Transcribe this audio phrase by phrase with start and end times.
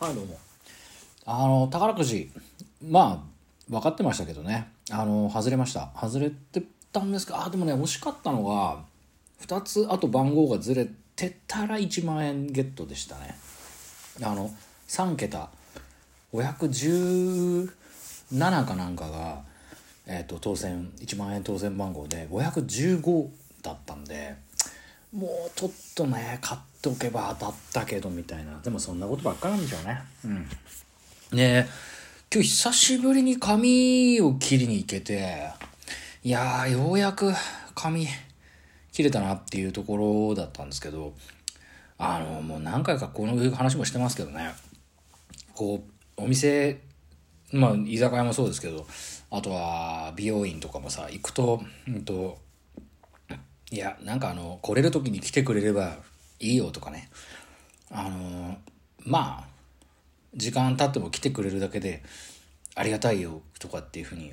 [0.00, 0.38] はいどうも。
[1.26, 2.30] あの宝くじ。
[2.82, 4.72] まあ分かってましたけどね。
[4.90, 5.90] あの外れました。
[5.94, 8.78] 外れてたんですけどあでもね惜しかったのが
[9.46, 13.36] 2つあと番号がずれてたら1万円ゲットでしたね。
[14.22, 14.50] あの
[14.88, 15.50] 3桁。
[16.32, 17.68] 517
[18.40, 19.42] かなんかが、
[20.06, 23.28] えー、と当選1万円当選番号で515
[23.60, 24.34] だったんで
[25.12, 28.58] もうちょっとね買っておけば当たったけどみたいな。
[28.60, 30.00] でもそんなことばっかなんでしょうね。
[30.24, 30.48] うん。
[31.36, 31.66] で
[32.32, 35.50] 今日久しぶりに髪を切りに行けて
[36.22, 37.32] いやーようやく
[37.74, 38.06] 髪
[38.92, 41.12] 切れたなっていうところだったんですけど
[41.98, 44.52] あのもう何回かこの話もしてますけどね。
[45.54, 45.84] こ
[46.18, 46.80] うお店
[47.52, 48.86] まあ居酒屋もそうですけど
[49.30, 52.38] あとは美容院とかもさ行くと,、うんと
[53.70, 55.96] いやなんかあの来れる時に来てくれれば
[56.40, 57.08] いいよとかね。
[57.90, 58.58] あの
[59.04, 59.48] まあ
[60.34, 62.02] 時間経っても来てくれるだけで
[62.74, 64.32] ありがたいよとかっていうふうに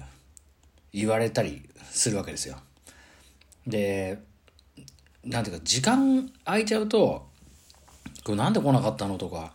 [0.94, 2.58] 言われたりするわけですよ。
[3.66, 4.20] で
[5.24, 7.28] なんていうか時間空いちゃうと
[8.24, 9.54] これなんで来なかったのとか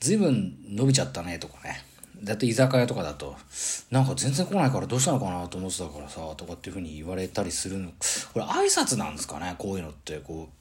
[0.00, 1.85] 随分伸びちゃったねとかね。
[2.22, 3.36] だって居酒屋とかだと
[3.90, 7.90] なんか全然来ないからどうしたのかなと思ってたからさとかっていうふうに言われたりするの。
[8.32, 10.56] これ挨拶なんですかねこういうのってこう。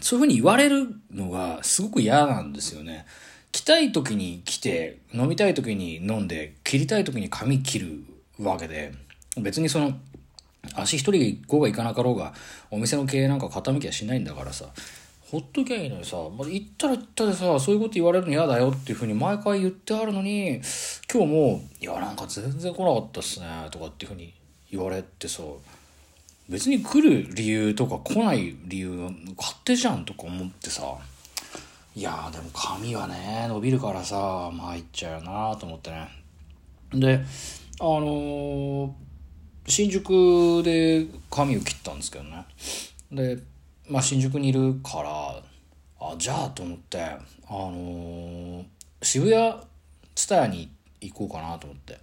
[0.00, 3.06] そういうふうに言われるのがすごく嫌なんですよね。
[3.52, 8.04] 来たい時に来て飲みたい時に飲んで切りたい時に髪切る
[8.40, 8.92] わけで
[9.40, 9.92] 別にその
[10.74, 12.34] 足一人で行こうが行かなかろうが
[12.72, 14.66] お店の経営なんか傾きはしないんだからさ。
[15.30, 20.60] ほっときゃいいのにさ、まあ、行ったら行ったでさそういうこと言われるの嫌だよっていうふうに毎回言ってあるのに
[21.12, 24.32] 今日も「いやなんか全然来なかったっすね」とかっていうふうに
[24.70, 25.42] 言われてさ
[26.48, 28.90] 別に来る理由とか来ない理由
[29.36, 30.82] 勝手じゃんとか思ってさ
[31.96, 36.08] いやでも髪はね伸びるからさ参っちゃうよなと思ってね。
[36.92, 37.24] で
[37.80, 38.90] あのー、
[39.66, 42.44] 新宿で髪を切ったんですけどね。
[43.10, 43.38] で
[43.88, 45.42] まあ新宿にいるから
[46.00, 47.18] あじゃあと思ってあ
[47.48, 48.64] のー、
[49.02, 49.54] 渋谷
[50.14, 51.98] 蔦屋に行こうかなと思って。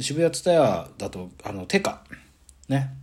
[0.00, 2.02] 渋谷蔦屋だとあのテカ。
[2.68, 2.94] ね。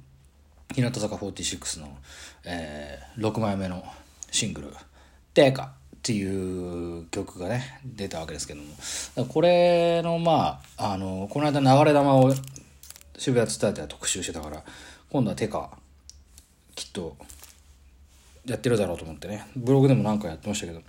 [0.73, 1.97] 日向坂46の、
[2.45, 3.83] えー、6枚目の
[4.31, 4.73] シングル
[5.33, 9.25] 「テカ」っていう曲がね出たわけですけども。
[9.25, 12.33] これのまああのこの間流れ弾を
[13.17, 14.63] 渋谷伝えて特集してたから
[15.09, 15.69] 今度はテカ。
[16.75, 17.15] きっと
[18.45, 19.47] やってるだろうと思ってね。
[19.55, 20.81] ブログでも何かやってましたけど。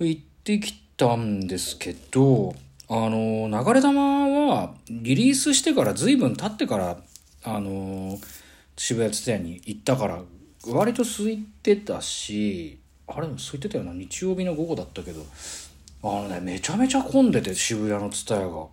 [0.00, 2.54] 行ってきたんですけど
[2.88, 6.96] あの流れ弾はリリースしてから随分経ってから
[7.44, 8.18] あの
[8.76, 10.22] 渋谷蔦屋に行ったから
[10.66, 13.92] 割と空いてたしあれも空いてたよな。
[13.92, 15.24] 日曜日の午後だったけど。
[16.00, 18.66] あのねめちゃめちゃ混んでて渋谷の蔦屋が。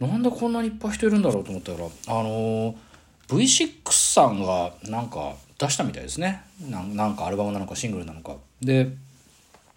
[0.00, 1.78] なんでこんなにいっぱい人いるんだろうと思ったら
[2.18, 2.74] あの
[3.26, 6.42] V6 さんがなんか出したみたいですね。
[6.70, 8.36] なんかアルバムなのかシングルなのか。
[8.60, 8.92] で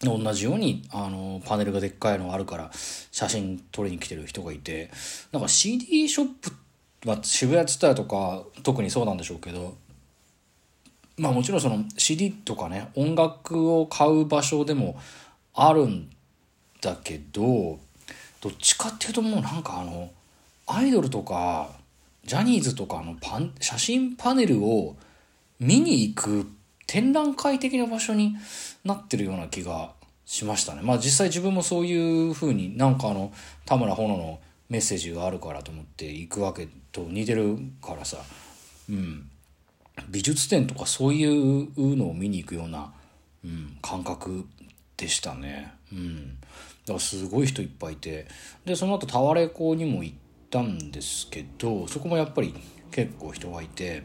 [0.03, 2.71] 同じようにあのパネルがでっかいのがあるから
[3.11, 4.89] 写真撮りに来てる人がいて
[5.31, 6.27] なんか CD ショッ
[7.03, 9.75] プは渋谷蔦屋とか特にそうなんでしょうけど
[11.17, 14.99] まあもちろんその CD とかね音楽を買う場所でも
[15.53, 16.09] あるん
[16.81, 17.79] だけど
[18.41, 20.09] どっちかっていうともうなんかあの
[20.65, 21.69] アイドルとか
[22.25, 24.95] ジャニーズとかのパン写真パネルを
[25.61, 26.47] 見に行く
[26.87, 28.35] 展覧会的な場所に
[28.83, 29.91] なってるような気が
[30.25, 30.81] しましたね。
[30.81, 33.31] まあ実際自分もそういう風になんかあの
[33.65, 34.39] 田村炎の
[34.69, 38.17] メッセージがあるからと思って行くわけと似てるからさ、
[38.89, 39.29] うん。
[40.09, 42.91] 美術展とかそういうのを見に行くような、
[43.45, 44.45] うん、感覚
[44.97, 45.73] でしたね。
[45.93, 46.39] うん。
[46.39, 48.27] だからすごい人いっぱいいて。
[48.65, 50.15] で、その後タワレコにも行っ
[50.49, 52.55] たんですけど、そこもやっぱり
[52.91, 54.03] 結構人がいて、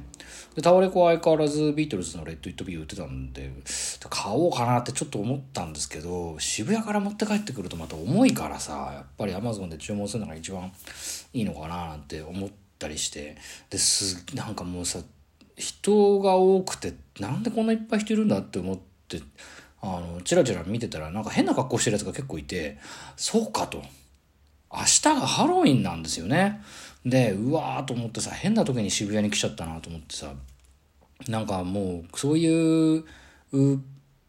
[0.54, 3.50] で、タワレコは相変わらずビートルズのレッド・イット・ビー売ってたんで、
[4.08, 10.72] 買おうかなってちょっと思ったんですけど、渋谷から持って帰ってくるとまた重いからさ、やっぱり Amazon で注文するのが一番
[11.32, 13.36] いいのかななんて思ったりして、
[13.70, 15.00] で、す、なんかもうさ、
[15.56, 18.76] 人が多くてなんでこんないっぱい人いるんだって思っ
[19.08, 19.20] て
[19.80, 22.78] あのチラチラ見てたらなんか変な格好してるやつが結構いて
[23.16, 23.82] そうかと。
[24.76, 26.62] 明日がハロウィンなんですよね。
[27.04, 30.32] でうわーと思ってさ変な時に渋谷に来ちゃったなと思ってさ
[31.28, 33.04] なんかもうそういう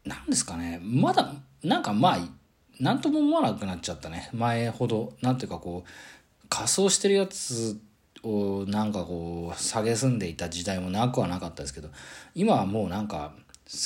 [0.06, 0.80] 何ですかね。
[0.82, 1.34] まだ
[1.64, 2.20] なんかまあ
[2.80, 4.30] 何とも思わなくなっちゃったね。
[4.34, 5.14] 前ほど。
[5.22, 7.80] なんていうかこう仮装してるやつ
[8.24, 11.90] をなんかこう蔑んでいた時代もなくはなかったですけど
[12.36, 13.34] 今はもうなんか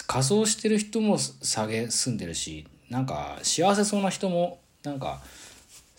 [0.07, 5.21] 仮装してる人も蔑んでるしなんか幸せそうな人もなんか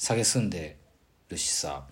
[0.02, 0.76] 蔑んで
[1.28, 1.84] るしさ。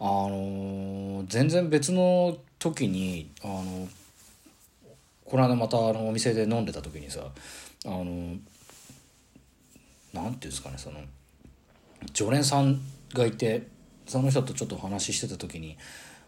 [0.00, 3.88] あの全然別の時にあの
[5.24, 7.20] この間またあのお店で飲んでた時にさ
[7.84, 8.44] あのなん
[10.14, 11.00] ていうんですかねその
[12.12, 12.80] 常連さん
[13.12, 13.66] がいて
[14.06, 15.76] その人とちょっと話してた時に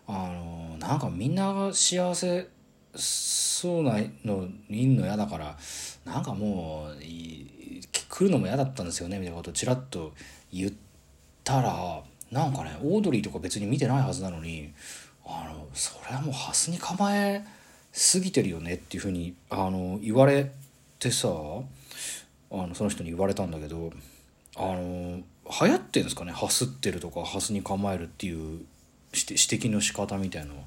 [0.09, 2.49] あのなんかみんなが幸せ
[2.97, 5.57] そうなのいんの嫌だから
[6.05, 10.13] なんかもう来るのも嫌だったんですよねみたいなことをちらっと
[10.53, 10.90] 言って
[11.45, 14.73] たらなんかねオードリーとか別に見てないはずなのに
[15.25, 17.45] あのそれはもうハスに構え
[17.93, 20.51] すぎてるよねっていうふうにあの言われ
[20.99, 23.93] てさあのその人に言われたんだけど
[24.57, 25.21] あの
[25.63, 28.61] 流行ってんですかねハスってるとかハスに構えるっていう
[29.13, 30.63] 指摘の仕方みたいのは。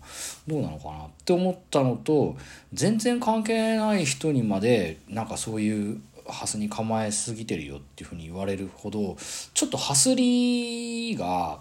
[0.47, 2.35] どうなのかなって思ったのと
[2.73, 9.17] 全然関係ない人にまでなんかそういうハスに構えすぎてるよっていうふうに言われるほど
[9.53, 11.59] ちょっとハスリが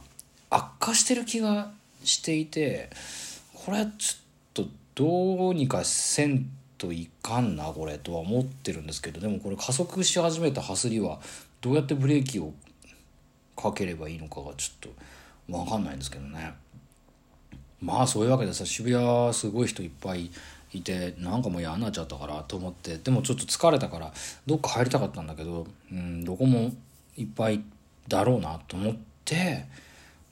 [0.50, 1.70] 悪化してる気が
[2.05, 2.91] していて
[3.53, 6.49] これちょっとどうにかせん
[6.79, 11.20] といかんなこれとは思ってるんですけどでもこれ加速し始めたハスリは
[11.61, 12.53] どうやってブレーキを
[13.56, 14.91] かければいいのかがちょっと
[15.49, 16.55] 分かんないんですけどね。
[17.81, 20.31] まあそういうわけでさ渋谷すごい人いっぱい
[20.72, 24.12] いてなんかもう嫌になっちゃったからと思ってでもちょっと疲れたから
[24.46, 26.72] どっか入りたかったんだけど、うん、どこも
[27.16, 27.62] いっぱい
[28.08, 29.66] だろうなと思って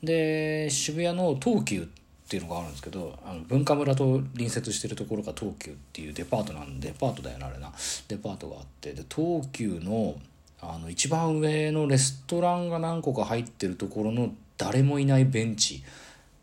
[0.02, 1.86] で渋谷の東急っ
[2.30, 7.72] ていうのがあるんですけどあの文化村と隣接してるところが東急っていうデパートなんでデパートだよなあれな。
[8.08, 10.14] デパートがあってで東急の
[10.62, 15.82] あの一番上のレストランが何個か入ってるところの誰もいないベンチ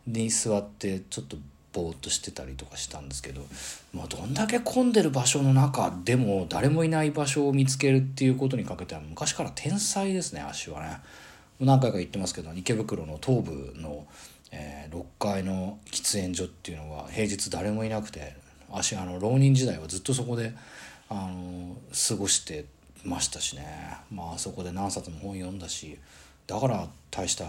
[0.07, 1.38] に座ってちょっと
[1.77, 3.41] ぼーっとしてたりとかしたんですけど、
[3.94, 11.00] まあ、どんだけ混んでる場所の中でも誰もいない場所を見つけるっていうことにかけては昔から天才ですね足はね。
[11.59, 14.06] 何回か言ってますけど池袋の東部の、
[14.51, 18.35] えー、6階の喫煙所っていうのは平日誰もいなくて
[18.71, 20.53] 足あの浪人時代はずっとそこで
[21.09, 21.75] あの
[22.09, 22.65] 過ごして
[23.03, 23.97] ましたしね。
[24.12, 25.97] まあそこで何冊も本読んだし
[26.45, 27.45] だから大した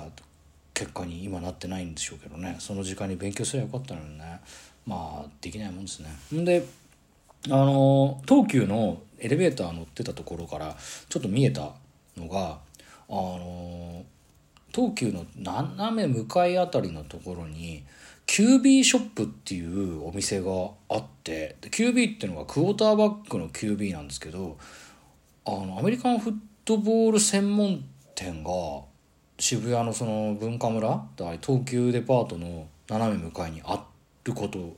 [0.79, 2.55] 結果に今なってないんでしょうけどね。
[2.61, 4.41] その時間に勉強すればよかったのにね。
[4.87, 6.09] まあできないもんですね。
[6.33, 6.65] んで
[7.47, 10.77] あの東急のエレベーター乗ってたところから
[11.09, 11.73] ちょっと見えた
[12.17, 12.59] のが
[13.09, 14.05] あの
[14.73, 17.83] 東急の斜め向かいあたりのところに
[18.27, 20.51] キュービーショップっていうお店が
[20.91, 24.57] あってでキュービーっていうのがクォーターバックのキュービーなんですけど
[25.45, 26.35] あのアメリカンフッ
[26.65, 27.85] トボール専門
[28.15, 28.51] 店が
[29.39, 33.85] 渋谷のその文化村だ東急デパートの斜め向かいにあ
[34.25, 34.77] ること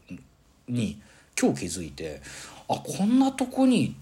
[0.68, 1.00] に
[1.40, 2.20] 今日気づいて
[2.68, 3.94] あこんなとこに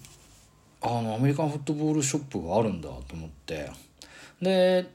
[0.81, 3.71] あのアメリカンフットボールショップがあるんだと思って。
[4.41, 4.91] で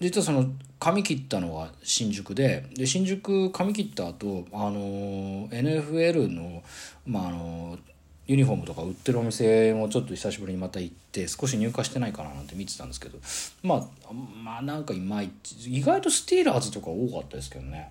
[0.00, 0.46] 実はその
[0.78, 6.62] 髪切ったのは新宿でで新宿髪切った後あの NFL の,、
[7.04, 7.78] まあ、あの
[8.28, 13.18] ユニフォームとか売ってるお店もちょっと久しぶりにまた行って少し入荷してないかななんて見てたんですけど
[13.62, 14.12] まあ
[14.44, 17.90] まあなんかいまいち意外とスティーラーズとか多かったですけどね。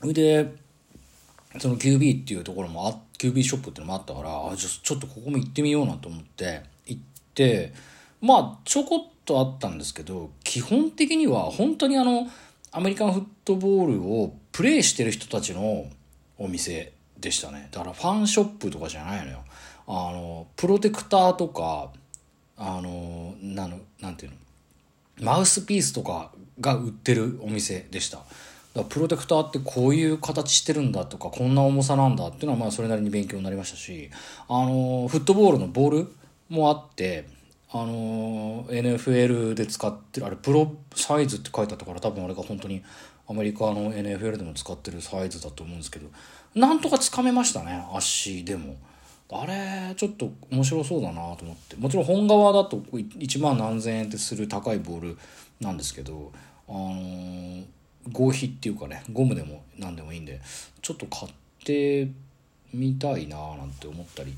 [0.00, 0.54] それで
[1.58, 7.02] その QB っていうところもあ QB ショップっていうのもあったからあじゃちょっとここも行ってみようなと思って行っ
[7.34, 7.72] て
[8.20, 12.28] まあちょこっとあったんですけど基本的には本当にあの
[12.70, 15.86] アメリカンフットボールをプレーしてる人たちの
[16.38, 17.68] お店でしたね。
[17.70, 19.38] だからファンショップとかじゃないのよ。
[19.86, 21.90] あのプロテクターとか
[22.56, 24.38] あのなのなんていうの？
[25.24, 28.20] マウスピースとかが売ってるお店でした。
[28.76, 34.10] だプロテクターってこういう形してるんだとかこんな重さなんだっていうのはまあそれなりに勉強になりましたし
[34.48, 36.12] あのフットボールのボール
[36.50, 37.26] もあって
[37.72, 42.82] あの NFL で使ってるあれプロサイズって書いてあったから多分あれが本当に
[43.28, 46.08] アメリカの NFL でも使ってるサイズだと思うんですけど
[46.56, 48.76] なんとかつかめましたね足でも。
[49.28, 51.76] あれちょっと面白そうだなと思って。
[51.76, 55.18] もちろん本革だと1万何千円ってする高いボール
[55.60, 56.32] なんですけど
[56.68, 57.64] あのー、
[58.12, 60.40] 合皮っていうかねゴムでも何でもいいんで
[60.80, 61.32] ちょっと買っ
[61.64, 62.08] て
[62.72, 64.36] みたいななんて思ったり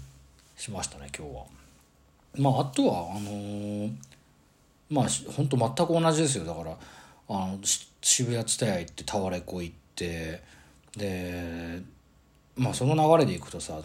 [0.57, 1.45] しましたね今日は。
[2.37, 3.93] まああとはあのー、
[4.91, 6.45] まあほんと全く同じですよ。
[6.45, 6.77] だから
[7.29, 7.59] あの
[8.01, 10.43] 渋谷蔦屋行ってタワレコ行って
[10.97, 11.83] で
[12.59, 13.81] まあその流れでいくとさ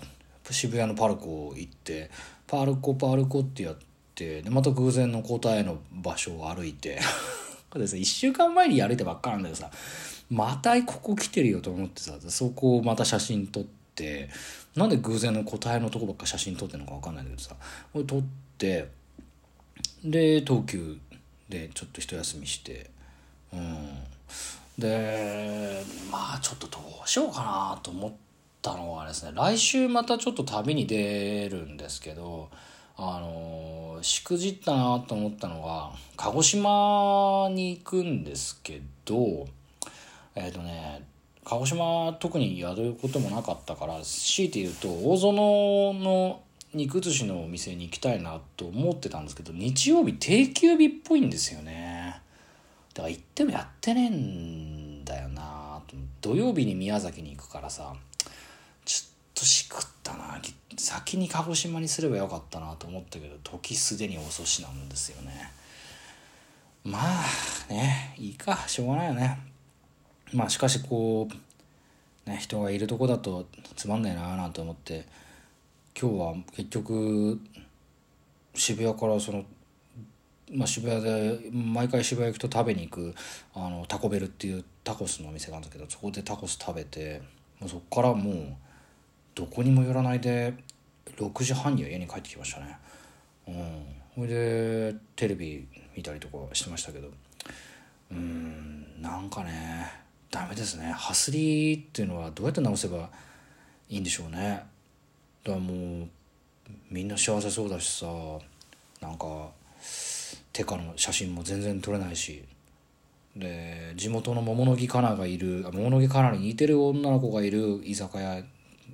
[0.49, 2.09] 渋谷のパルコ行って
[2.47, 3.75] パルコパルコってやっ
[4.15, 6.99] てでまた偶然の答えの場所を歩いて
[7.69, 9.71] これさ1週間前に歩いてばっかなんだけどさ
[10.29, 13.63] またここ来てるよと思ってさそこをまた写真撮っ
[13.95, 14.29] て
[14.75, 17.55] なんで偶然の答えのとこばっか写真撮ってるのか分かんないんだけどさ
[17.93, 18.23] これ撮っ
[18.57, 18.89] て
[20.03, 20.97] で東急
[21.47, 22.89] でちょっと一休みして
[23.53, 24.03] うん。
[24.77, 28.22] でまあちょっとどうしようかなと思って
[28.63, 32.49] たのはですね来週またちょっと旅に出るんですけど
[32.95, 39.47] あのしくじったなと思ったのが鹿児島に行くんですけど
[40.35, 41.03] えっ、ー、とね
[41.43, 46.41] 鹿児島特にやることもなかったから強いて言うと大園の
[46.73, 52.21] 肉寿司のお店に行きたいなと思ってたんですけど日曜日定休日っぽいんですよね。
[52.93, 55.81] だから行ってもやってねえんだよな
[56.21, 57.95] 土曜日に宮崎に行くからさ
[59.33, 60.39] としくったな
[60.77, 65.51] 先に鹿児島にすればよかったなと思ったけど時すでに遅しなんですよね。
[66.83, 67.23] まあ
[67.69, 69.39] ねいいかしょうがないよね。
[70.33, 71.27] まあしかしこ
[72.25, 75.05] うね人がいるとこだとつまんないなーなんて思って
[75.99, 77.39] 今日は結局
[78.55, 79.45] 渋谷からその、
[80.51, 83.15] まあ、渋谷で毎回渋谷行くと食べに行く
[83.53, 87.21] あのタコベルっていうタコスのお店があるんだけどそこでタコス食べて
[87.59, 88.55] もうそこからもう
[89.35, 90.53] どこにも寄らないで
[91.17, 92.77] 6時半には家に帰ってきましたね。
[93.47, 93.85] うん。
[94.15, 97.09] それでテレビ見たりとかしてましたけど。
[98.11, 99.91] うんなんかね
[100.29, 100.91] ダメですね。
[100.91, 103.09] ハスリっていうのはどうやって直せば
[103.89, 104.63] いいんでしょうね。
[105.43, 106.07] だからもう
[106.89, 108.05] みんな幸せそうだしさ
[109.01, 109.49] なんか
[110.51, 112.43] 手下の写真も全然撮れないし。
[113.35, 118.43] で地元の桃の木かながいる桃の木かなに似てる女の子がいる居酒屋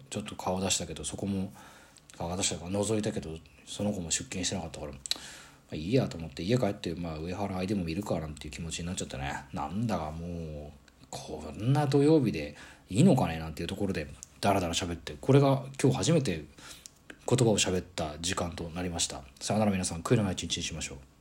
[0.09, 1.51] ちょっと顔出したけどそこも
[2.17, 3.29] 顔出したか覗いたけど
[3.65, 4.91] その子も出勤してなかったから
[5.71, 9.33] ま、いいやと思って家帰って、まあ、上原愛でも見るかなんていう気持ちになっちゃったね。
[9.53, 10.71] なんだかも
[11.03, 12.55] うこんな土曜日で
[12.89, 14.07] いいのかねなんていうところで
[14.41, 16.45] ダラダラ喋ってこれが今日初めて
[17.27, 19.21] 言葉を喋った時間となりました。
[19.39, 21.18] さよなら皆さん悔いのない一日にしましょう。